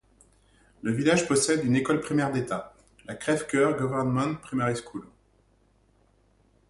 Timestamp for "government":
3.77-4.33